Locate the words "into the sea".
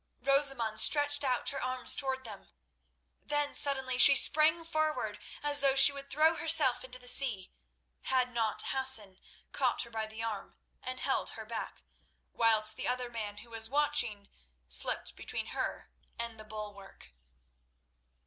6.83-7.51